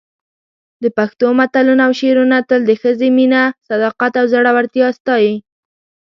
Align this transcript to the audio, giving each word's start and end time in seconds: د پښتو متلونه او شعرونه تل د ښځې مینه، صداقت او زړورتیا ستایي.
د 0.83 0.85
پښتو 0.97 1.27
متلونه 1.39 1.81
او 1.87 1.93
شعرونه 1.99 2.37
تل 2.49 2.61
د 2.65 2.71
ښځې 2.81 3.09
مینه، 3.17 3.43
صداقت 3.67 4.13
او 4.21 4.25
زړورتیا 4.33 4.87
ستایي. 4.99 5.33